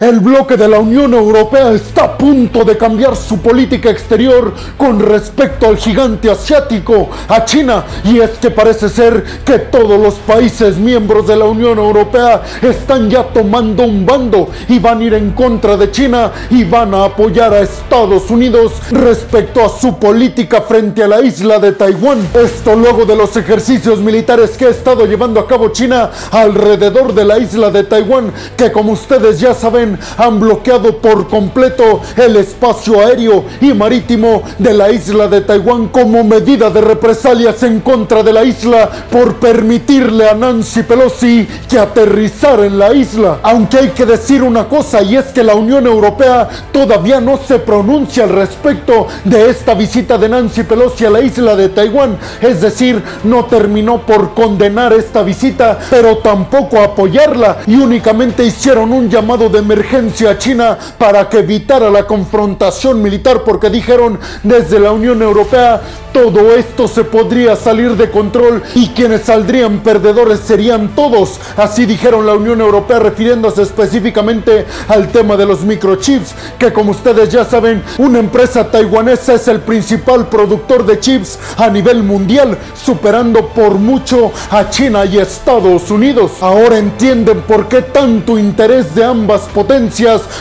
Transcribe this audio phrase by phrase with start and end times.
[0.00, 5.00] El bloque de la Unión Europea está a punto de cambiar su política exterior con
[5.00, 10.76] respecto al gigante asiático, a China, y es que parece ser que todos los países
[10.76, 15.32] miembros de la Unión Europea están ya tomando un bando y van a ir en
[15.32, 21.02] contra de China y van a apoyar a Estados Unidos respecto a su política frente
[21.02, 22.24] a la isla de Taiwán.
[22.34, 27.24] Esto luego de los ejercicios militares que ha estado llevando a cabo China alrededor de
[27.24, 33.00] la isla de Taiwán, que como ustedes ya saben, han bloqueado por completo el espacio
[33.00, 38.32] aéreo y marítimo de la isla de Taiwán como medida de represalias en contra de
[38.32, 43.38] la isla por permitirle a Nancy Pelosi que aterrizara en la isla.
[43.42, 47.58] Aunque hay que decir una cosa y es que la Unión Europea todavía no se
[47.58, 52.18] pronuncia al respecto de esta visita de Nancy Pelosi a la isla de Taiwán.
[52.40, 59.08] Es decir, no terminó por condenar esta visita, pero tampoco apoyarla y únicamente hicieron un
[59.08, 64.80] llamado de emergencia emergencia a China para que evitara la confrontación militar porque dijeron desde
[64.80, 65.80] la Unión Europea
[66.12, 71.38] todo esto se podría salir de control y quienes saldrían perdedores serían todos.
[71.56, 77.28] Así dijeron la Unión Europea refiriéndose específicamente al tema de los microchips, que como ustedes
[77.28, 83.50] ya saben, una empresa taiwanesa es el principal productor de chips a nivel mundial, superando
[83.50, 86.32] por mucho a China y Estados Unidos.
[86.40, 89.67] Ahora entienden por qué tanto interés de ambas potencias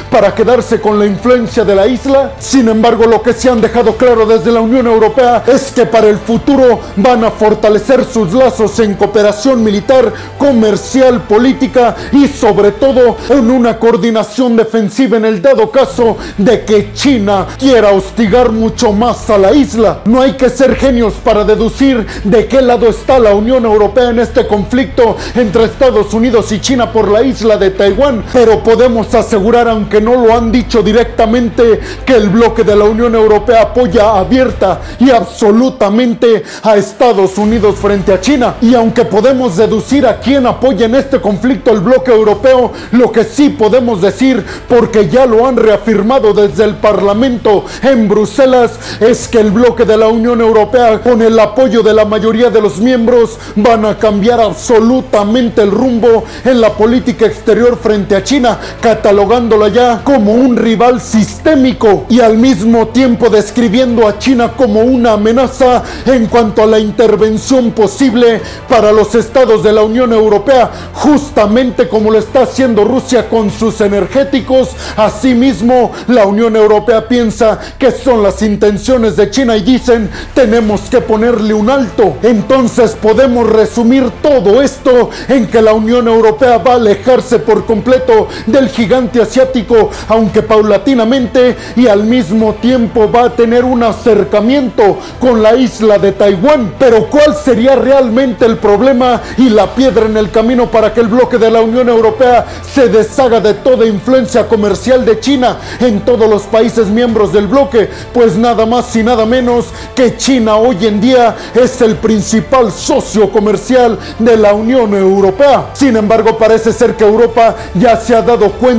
[0.10, 2.32] para quedarse con la influencia de la isla.
[2.40, 6.08] Sin embargo, lo que se han dejado claro desde la Unión Europea es que para
[6.08, 13.18] el futuro van a fortalecer sus lazos en cooperación militar, comercial, política y sobre todo
[13.30, 19.30] en una coordinación defensiva en el dado caso de que China quiera hostigar mucho más
[19.30, 20.00] a la isla.
[20.06, 24.20] No hay que ser genios para deducir de qué lado está la Unión Europea en
[24.20, 29.68] este conflicto entre Estados Unidos y China por la isla de Taiwán, pero podemos asegurar,
[29.68, 34.82] aunque no lo han dicho directamente, que el bloque de la Unión Europea apoya abierta
[35.00, 38.56] y absolutamente a Estados Unidos frente a China.
[38.62, 43.24] Y aunque podemos deducir a quién apoya en este conflicto el bloque europeo, lo que
[43.24, 49.40] sí podemos decir, porque ya lo han reafirmado desde el Parlamento en Bruselas, es que
[49.40, 53.38] el bloque de la Unión Europea, con el apoyo de la mayoría de los miembros,
[53.56, 58.60] van a cambiar absolutamente el rumbo en la política exterior frente a China,
[59.08, 65.14] catalogándola ya como un rival sistémico y al mismo tiempo describiendo a China como una
[65.14, 71.88] amenaza en cuanto a la intervención posible para los estados de la Unión Europea, justamente
[71.88, 74.72] como lo está haciendo Rusia con sus energéticos.
[74.98, 81.00] Asimismo, la Unión Europea piensa que son las intenciones de China y dicen tenemos que
[81.00, 82.18] ponerle un alto.
[82.24, 88.28] Entonces podemos resumir todo esto en que la Unión Europea va a alejarse por completo
[88.48, 88.87] del gigante
[89.22, 95.98] asiático, aunque paulatinamente y al mismo tiempo va a tener un acercamiento con la isla
[95.98, 96.74] de Taiwán.
[96.80, 101.08] Pero ¿cuál sería realmente el problema y la piedra en el camino para que el
[101.08, 106.30] bloque de la Unión Europea se deshaga de toda influencia comercial de China en todos
[106.30, 107.90] los países miembros del bloque?
[108.14, 109.66] Pues nada más y nada menos
[109.96, 115.72] que China hoy en día es el principal socio comercial de la Unión Europea.
[115.74, 118.77] Sin embargo, parece ser que Europa ya se ha dado cuenta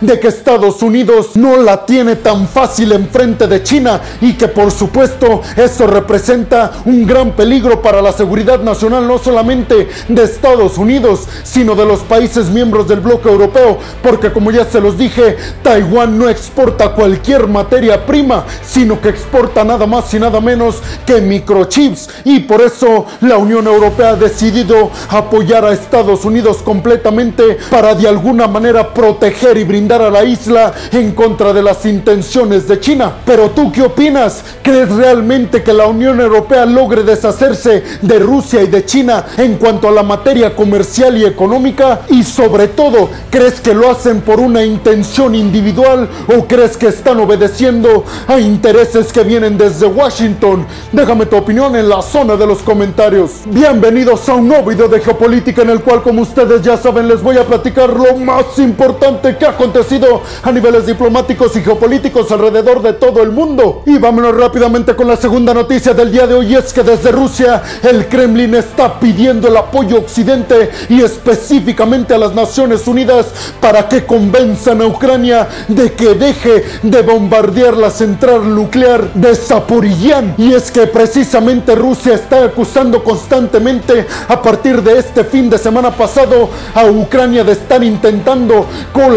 [0.00, 4.70] de que Estados Unidos no la tiene tan fácil enfrente de China y que por
[4.70, 11.26] supuesto eso representa un gran peligro para la seguridad nacional no solamente de Estados Unidos,
[11.42, 16.16] sino de los países miembros del bloque europeo, porque como ya se los dije, Taiwán
[16.16, 22.08] no exporta cualquier materia prima, sino que exporta nada más y nada menos que microchips.
[22.24, 28.06] Y por eso la Unión Europea ha decidido apoyar a Estados Unidos completamente para de
[28.06, 33.10] alguna manera proteger y brindar a la isla en contra de las intenciones de China.
[33.24, 34.44] Pero tú qué opinas?
[34.62, 39.88] ¿Crees realmente que la Unión Europea logre deshacerse de Rusia y de China en cuanto
[39.88, 42.00] a la materia comercial y económica?
[42.10, 47.18] Y sobre todo, ¿crees que lo hacen por una intención individual o crees que están
[47.18, 50.66] obedeciendo a intereses que vienen desde Washington?
[50.92, 53.30] Déjame tu opinión en la zona de los comentarios.
[53.46, 57.22] Bienvenidos a un nuevo video de geopolítica en el cual, como ustedes ya saben, les
[57.22, 62.82] voy a platicar lo más importante que ha acontecido a niveles diplomáticos y geopolíticos alrededor
[62.82, 63.82] de todo el mundo.
[63.86, 67.62] Y vámonos rápidamente con la segunda noticia del día de hoy es que desde Rusia
[67.82, 73.26] el Kremlin está pidiendo el apoyo occidente y específicamente a las Naciones Unidas
[73.60, 80.34] para que convenzan a Ucrania de que deje de bombardear la central nuclear de Zaporizhia.
[80.38, 85.90] Y es que precisamente Rusia está acusando constantemente a partir de este fin de semana
[85.90, 88.66] pasado a Ucrania de estar intentando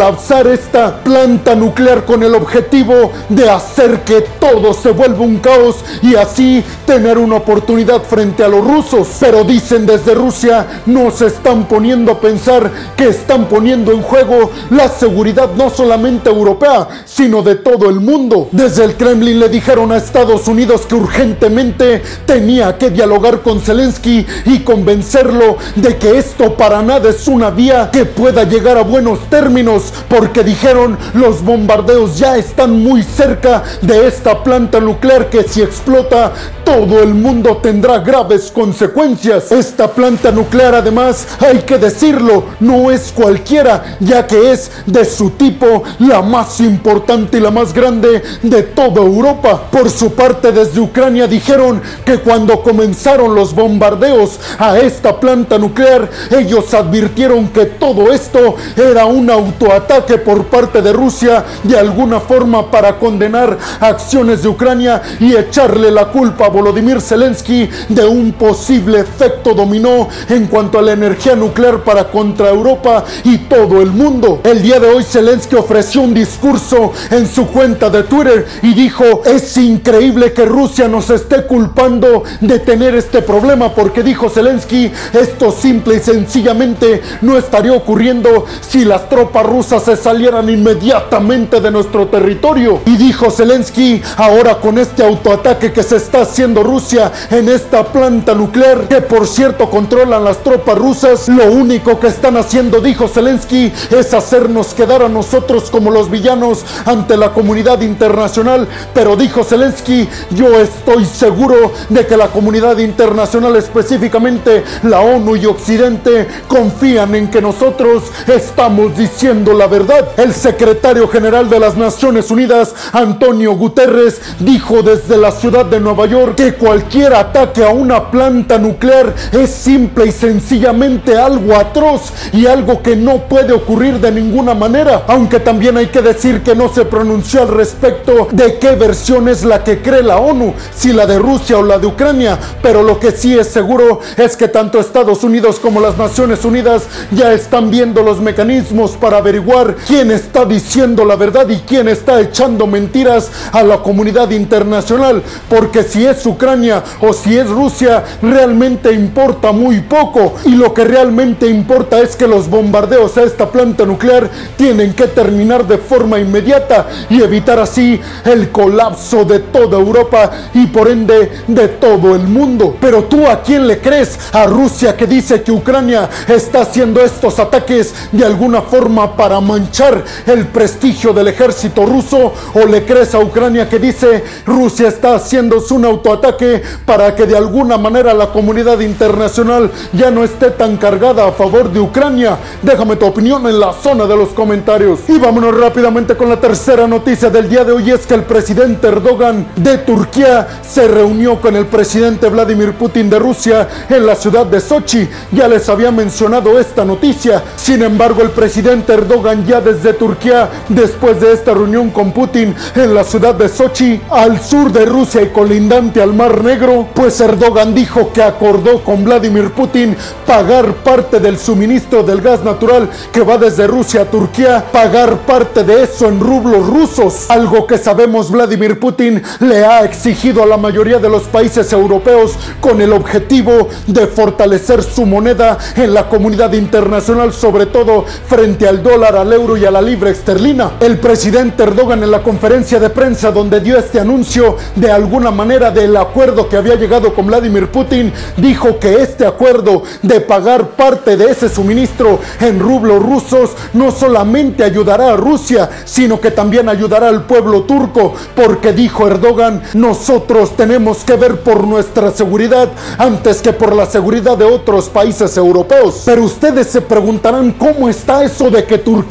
[0.03, 5.77] colapsar esta planta nuclear con el objetivo de hacer que todo se vuelva un caos
[6.01, 9.07] y así tener una oportunidad frente a los rusos.
[9.21, 14.51] Pero dicen desde Rusia, no se están poniendo a pensar que están poniendo en juego
[14.71, 18.49] la seguridad no solamente europea, sino de todo el mundo.
[18.51, 24.25] Desde el Kremlin le dijeron a Estados Unidos que urgentemente tenía que dialogar con Zelensky
[24.47, 29.29] y convencerlo de que esto para nada es una vía que pueda llegar a buenos
[29.29, 35.61] términos, porque dijeron los bombardeos ya están muy cerca de esta planta nuclear que si
[35.61, 39.51] explota todo el mundo tendrá graves consecuencias.
[39.51, 45.31] Esta planta nuclear además, hay que decirlo, no es cualquiera, ya que es de su
[45.31, 49.63] tipo la más importante y la más grande de toda Europa.
[49.71, 56.09] Por su parte, desde Ucrania dijeron que cuando comenzaron los bombardeos a esta planta nuclear,
[56.31, 59.82] ellos advirtieron que todo esto era un autoataque
[60.23, 66.05] por parte de Rusia de alguna forma para condenar acciones de Ucrania y echarle la
[66.05, 71.83] culpa a Volodymyr Zelensky de un posible efecto dominó en cuanto a la energía nuclear
[71.83, 74.41] para contra Europa y todo el mundo.
[74.43, 79.21] El día de hoy Zelensky ofreció un discurso en su cuenta de Twitter y dijo,
[79.25, 85.51] es increíble que Rusia nos esté culpando de tener este problema porque dijo Zelensky, esto
[85.51, 92.07] simple y sencillamente no estaría ocurriendo si las tropas rusas se salieran inmediatamente de nuestro
[92.07, 92.81] territorio.
[92.85, 98.33] Y dijo Zelensky, ahora con este autoataque que se está haciendo Rusia en esta planta
[98.33, 103.71] nuclear, que por cierto controlan las tropas rusas, lo único que están haciendo, dijo Zelensky,
[103.89, 108.67] es hacernos quedar a nosotros como los villanos ante la comunidad internacional.
[108.93, 115.45] Pero dijo Zelensky, yo estoy seguro de que la comunidad internacional, específicamente la ONU y
[115.45, 120.09] Occidente, confían en que nosotros estamos diciendo la verdad.
[120.17, 126.05] El secretario general de las Naciones Unidas, Antonio Guterres, dijo desde la ciudad de Nueva
[126.05, 132.45] York que cualquier ataque a una planta nuclear es simple y sencillamente algo atroz y
[132.47, 135.03] algo que no puede ocurrir de ninguna manera.
[135.07, 139.43] Aunque también hay que decir que no se pronunció al respecto de qué versión es
[139.43, 142.99] la que cree la ONU, si la de Rusia o la de Ucrania, pero lo
[142.99, 147.69] que sí es seguro es que tanto Estados Unidos como las Naciones Unidas ya están
[147.69, 149.42] viendo los mecanismos para averiguar
[149.87, 155.83] quién está diciendo la verdad y quién está echando mentiras a la comunidad internacional, porque
[155.83, 161.47] si es Ucrania o si es Rusia, realmente importa muy poco y lo que realmente
[161.47, 166.87] importa es que los bombardeos a esta planta nuclear tienen que terminar de forma inmediata
[167.09, 172.75] y evitar así el colapso de toda Europa y por ende de todo el mundo.
[172.79, 174.17] Pero tú a quién le crees?
[174.33, 180.03] A Rusia que dice que Ucrania está haciendo estos ataques de alguna forma para manchar
[180.25, 185.63] el prestigio del ejército ruso o le crees a Ucrania que dice Rusia está haciendo
[185.71, 191.27] un autoataque para que de alguna manera la comunidad internacional ya no esté tan cargada
[191.27, 192.37] a favor de Ucrania.
[192.61, 194.99] Déjame tu opinión en la zona de los comentarios.
[195.07, 198.87] Y vámonos rápidamente con la tercera noticia del día de hoy es que el presidente
[198.87, 204.45] Erdogan de Turquía se reunió con el presidente Vladimir Putin de Rusia en la ciudad
[204.45, 205.07] de Sochi.
[205.31, 207.43] Ya les había mencionado esta noticia.
[207.55, 212.93] Sin embargo, el presidente Erdogan ya desde Turquía, después de esta reunión con Putin en
[212.93, 217.73] la ciudad de Sochi, al sur de Rusia y colindante al Mar Negro, pues Erdogan
[217.73, 219.95] dijo que acordó con Vladimir Putin
[220.27, 225.63] pagar parte del suministro del gas natural que va desde Rusia a Turquía, pagar parte
[225.63, 230.57] de eso en rublos rusos, algo que sabemos Vladimir Putin le ha exigido a la
[230.57, 236.51] mayoría de los países europeos con el objetivo de fortalecer su moneda en la comunidad
[236.51, 240.73] internacional, sobre todo frente al dólar, al euro y a la libra esterlina.
[240.79, 245.71] El presidente Erdogan en la conferencia de prensa donde dio este anuncio de alguna manera
[245.71, 251.15] del acuerdo que había llegado con Vladimir Putin, dijo que este acuerdo de pagar parte
[251.17, 257.09] de ese suministro en rublos rusos no solamente ayudará a Rusia, sino que también ayudará
[257.09, 263.53] al pueblo turco, porque dijo Erdogan, nosotros tenemos que ver por nuestra seguridad antes que
[263.53, 266.03] por la seguridad de otros países europeos.
[266.05, 269.02] Pero ustedes se preguntarán cómo está eso de que Turquía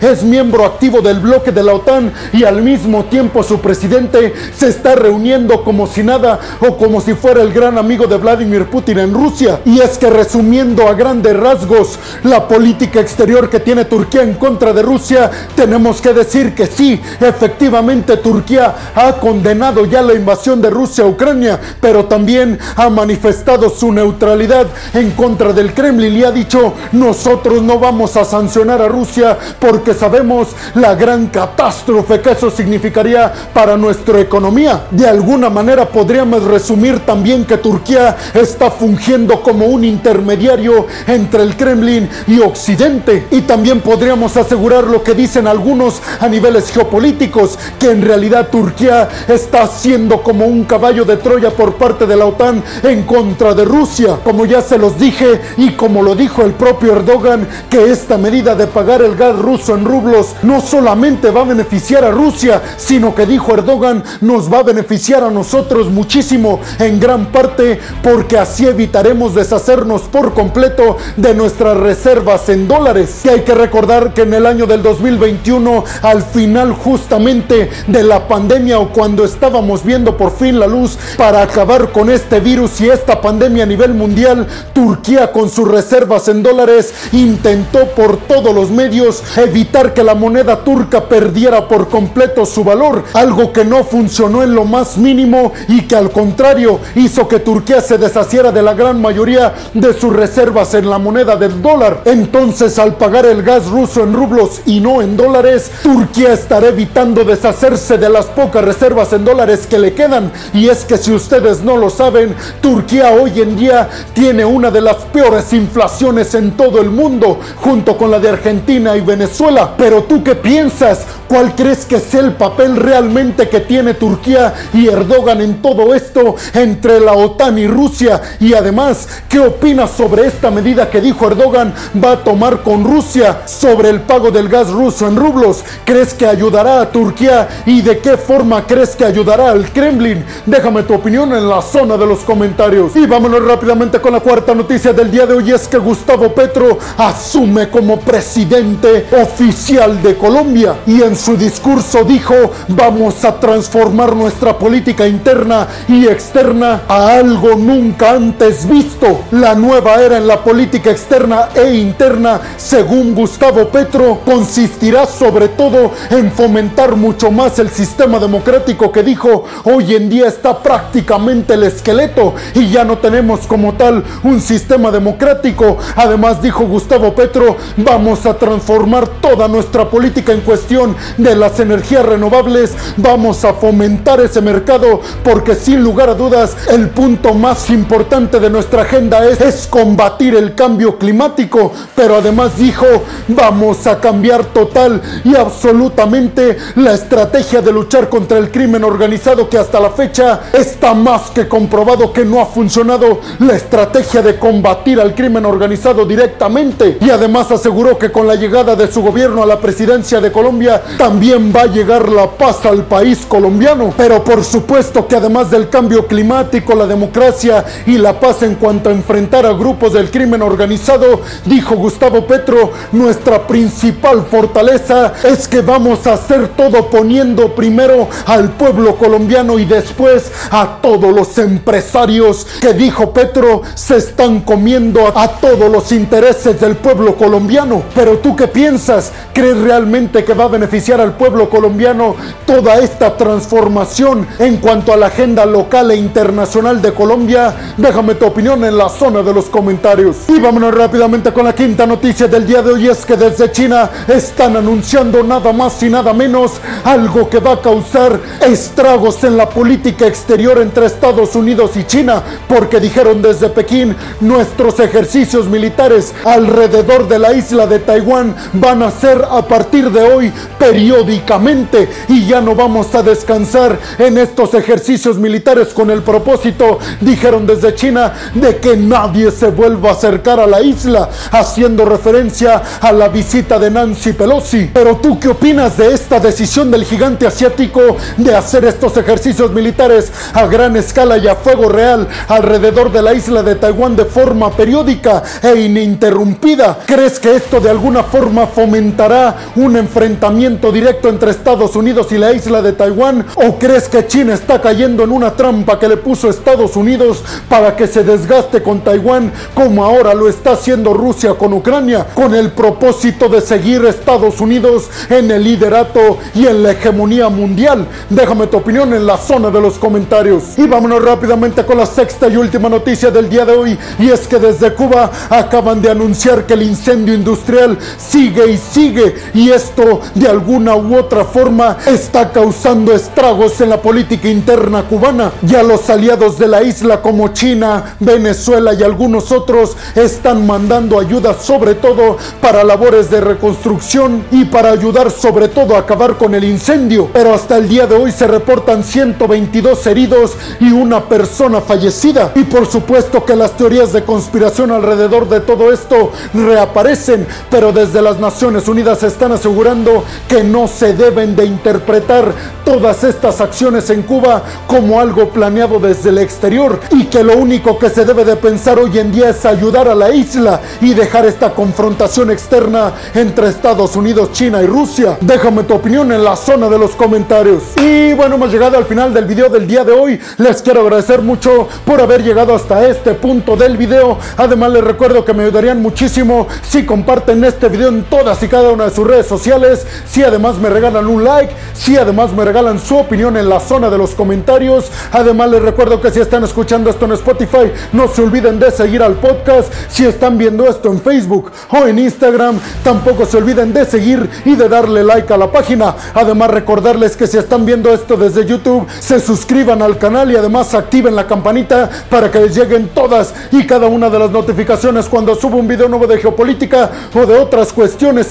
[0.00, 4.68] es miembro activo del bloque de la OTAN y al mismo tiempo su presidente se
[4.68, 8.98] está reuniendo como si nada o como si fuera el gran amigo de Vladimir Putin
[8.98, 9.60] en Rusia.
[9.64, 14.72] Y es que resumiendo a grandes rasgos la política exterior que tiene Turquía en contra
[14.72, 20.70] de Rusia, tenemos que decir que sí, efectivamente Turquía ha condenado ya la invasión de
[20.70, 26.30] Rusia a Ucrania, pero también ha manifestado su neutralidad en contra del Kremlin y ha
[26.30, 32.50] dicho nosotros no vamos a sancionar a Rusia Porque sabemos la gran catástrofe que eso
[32.50, 34.86] significaría para nuestra economía.
[34.90, 41.56] De alguna manera podríamos resumir también que Turquía está fungiendo como un intermediario entre el
[41.56, 43.26] Kremlin y Occidente.
[43.30, 49.08] Y también podríamos asegurar lo que dicen algunos a niveles geopolíticos, que en realidad Turquía
[49.28, 53.64] está siendo como un caballo de Troya por parte de la OTAN en contra de
[53.64, 54.18] Rusia.
[54.22, 58.54] Como ya se los dije y como lo dijo el propio Erdogan, que esta medida
[58.54, 63.14] de pagar el gas ruso en rublos no solamente va a beneficiar a Rusia, sino
[63.14, 68.66] que dijo Erdogan nos va a beneficiar a nosotros muchísimo en gran parte porque así
[68.66, 73.20] evitaremos deshacernos por completo de nuestras reservas en dólares.
[73.24, 78.28] Y hay que recordar que en el año del 2021, al final justamente de la
[78.28, 82.88] pandemia o cuando estábamos viendo por fin la luz para acabar con este virus y
[82.88, 88.70] esta pandemia a nivel mundial, Turquía con sus reservas en dólares intentó por todos los
[88.70, 89.05] medios
[89.36, 94.54] evitar que la moneda turca perdiera por completo su valor, algo que no funcionó en
[94.54, 99.00] lo más mínimo y que al contrario hizo que Turquía se deshaciera de la gran
[99.00, 102.02] mayoría de sus reservas en la moneda del dólar.
[102.04, 107.24] Entonces al pagar el gas ruso en rublos y no en dólares, Turquía estará evitando
[107.24, 110.32] deshacerse de las pocas reservas en dólares que le quedan.
[110.52, 114.80] Y es que si ustedes no lo saben, Turquía hoy en día tiene una de
[114.80, 119.74] las peores inflaciones en todo el mundo, junto con la de Argentina y Venezuela.
[119.76, 121.06] Pero tú qué piensas?
[121.28, 126.36] ¿Cuál crees que es el papel realmente que tiene Turquía y Erdogan en todo esto
[126.54, 128.22] entre la OTAN y Rusia?
[128.38, 133.42] Y además, ¿qué opinas sobre esta medida que dijo Erdogan va a tomar con Rusia
[133.46, 135.64] sobre el pago del gas ruso en rublos?
[135.84, 140.24] ¿Crees que ayudará a Turquía y de qué forma crees que ayudará al Kremlin?
[140.46, 142.94] Déjame tu opinión en la zona de los comentarios.
[142.94, 146.78] Y vámonos rápidamente con la cuarta noticia del día de hoy es que Gustavo Petro
[146.96, 152.34] asume como presidente oficial de Colombia y en su discurso dijo
[152.68, 159.22] vamos a transformar nuestra política interna y externa a algo nunca antes visto.
[159.32, 165.92] La nueva era en la política externa e interna, según Gustavo Petro, consistirá sobre todo
[166.10, 171.64] en fomentar mucho más el sistema democrático que dijo hoy en día está prácticamente el
[171.64, 175.78] esqueleto y ya no tenemos como tal un sistema democrático.
[175.96, 178.75] Además dijo Gustavo Petro, vamos a transformar
[179.20, 185.54] toda nuestra política en cuestión de las energías renovables, vamos a fomentar ese mercado porque
[185.54, 190.54] sin lugar a dudas el punto más importante de nuestra agenda es, es combatir el
[190.54, 192.86] cambio climático, pero además dijo,
[193.28, 199.58] vamos a cambiar total y absolutamente la estrategia de luchar contra el crimen organizado que
[199.58, 205.00] hasta la fecha está más que comprobado que no ha funcionado la estrategia de combatir
[205.00, 209.46] al crimen organizado directamente y además aseguró que con la llegada de su gobierno a
[209.46, 213.92] la presidencia de Colombia también va a llegar la paz al país colombiano.
[213.96, 218.88] Pero por supuesto que además del cambio climático, la democracia y la paz en cuanto
[218.88, 225.60] a enfrentar a grupos del crimen organizado, dijo Gustavo Petro, nuestra principal fortaleza es que
[225.60, 232.46] vamos a hacer todo poniendo primero al pueblo colombiano y después a todos los empresarios
[232.60, 237.82] que dijo Petro se están comiendo a todos los intereses del pueblo colombiano.
[237.94, 239.12] Pero tú qué piensas?
[239.34, 244.96] ¿Crees realmente que va a beneficiar al pueblo colombiano toda esta transformación en cuanto a
[244.96, 247.54] la agenda local e internacional de Colombia?
[247.76, 250.16] Déjame tu opinión en la zona de los comentarios.
[250.28, 253.90] Y vámonos rápidamente con la quinta noticia del día de hoy es que desde China
[254.08, 259.50] están anunciando nada más y nada menos algo que va a causar estragos en la
[259.50, 267.06] política exterior entre Estados Unidos y China, porque dijeron desde Pekín nuestros ejercicios militares alrededor
[267.06, 272.40] de la isla de Taiwán van a ser a partir de hoy periódicamente y ya
[272.40, 278.56] no vamos a descansar en estos ejercicios militares con el propósito, dijeron desde China, de
[278.56, 283.70] que nadie se vuelva a acercar a la isla, haciendo referencia a la visita de
[283.70, 284.70] Nancy Pelosi.
[284.72, 290.12] Pero tú qué opinas de esta decisión del gigante asiático de hacer estos ejercicios militares
[290.32, 294.50] a gran escala y a fuego real alrededor de la isla de Taiwán de forma
[294.50, 296.78] periódica e ininterrumpida?
[296.86, 302.32] ¿Crees que esto de alguna forma fomentará un enfrentamiento directo entre Estados Unidos y la
[302.32, 303.24] isla de Taiwán?
[303.36, 307.76] ¿O crees que China está cayendo en una trampa que le puso Estados Unidos para
[307.76, 312.50] que se desgaste con Taiwán como ahora lo está haciendo Rusia con Ucrania con el
[312.50, 317.86] propósito de seguir Estados Unidos en el liderato y en la hegemonía mundial.
[318.10, 320.58] Déjame tu opinión en la zona de los comentarios.
[320.58, 323.78] Y vámonos rápidamente con la sexta y última noticia del día de hoy.
[323.98, 327.78] Y es que desde Cuba acaban de anunciar que el incendio industrial
[328.26, 329.14] sigue y sigue.
[329.34, 335.32] Y esto de alguna u otra forma está causando estragos en la política interna cubana.
[335.42, 341.34] Ya los aliados de la isla como China, Venezuela y algunos otros están mandando ayuda
[341.34, 346.44] sobre todo para labores de reconstrucción y para ayudar sobre todo a acabar con el
[346.44, 347.08] incendio.
[347.12, 352.32] Pero hasta el día de hoy se reportan 122 heridos y una persona fallecida.
[352.34, 358.02] Y por supuesto que las teorías de conspiración alrededor de todo esto reaparecen, pero desde
[358.06, 362.32] las Naciones Unidas están asegurando que no se deben de interpretar
[362.64, 367.76] todas estas acciones en Cuba como algo planeado desde el exterior y que lo único
[367.80, 371.26] que se debe de pensar hoy en día es ayudar a la isla y dejar
[371.26, 375.18] esta confrontación externa entre Estados Unidos, China y Rusia.
[375.20, 377.64] Déjame tu opinión en la zona de los comentarios.
[377.82, 380.20] Y bueno, hemos llegado al final del video del día de hoy.
[380.38, 384.16] Les quiero agradecer mucho por haber llegado hasta este punto del video.
[384.36, 388.70] Además les recuerdo que me ayudarían muchísimo si comparten este video en todas y cada
[388.70, 389.86] una de sus redes sociales.
[390.08, 393.90] Si además me regalan un like, si además me regalan su opinión en la zona
[393.90, 394.90] de los comentarios.
[395.12, 399.02] Además les recuerdo que si están escuchando esto en Spotify, no se olviden de seguir
[399.02, 399.72] al podcast.
[399.88, 404.54] Si están viendo esto en Facebook o en Instagram, tampoco se olviden de seguir y
[404.56, 405.94] de darle like a la página.
[406.14, 410.74] Además recordarles que si están viendo esto desde YouTube, se suscriban al canal y además
[410.74, 415.34] activen la campanita para que les lleguen todas y cada una de las notificaciones cuando
[415.34, 417.72] subo un video nuevo de geopolítica o de otras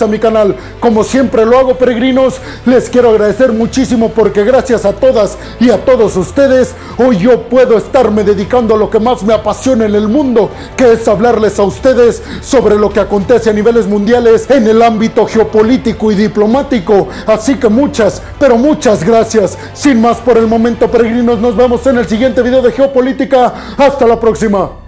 [0.01, 0.55] a mi canal.
[0.79, 5.83] Como siempre lo hago, peregrinos, les quiero agradecer muchísimo porque gracias a todas y a
[5.85, 10.07] todos ustedes, hoy yo puedo estarme dedicando a lo que más me apasiona en el
[10.07, 14.81] mundo, que es hablarles a ustedes sobre lo que acontece a niveles mundiales en el
[14.81, 17.07] ámbito geopolítico y diplomático.
[17.25, 19.57] Así que muchas, pero muchas gracias.
[19.73, 23.53] Sin más por el momento, peregrinos, nos vemos en el siguiente video de geopolítica.
[23.77, 24.84] Hasta la próxima.